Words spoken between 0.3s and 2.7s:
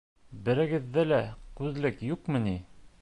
Берегеҙҙә лә күҙлек юҡмы ни?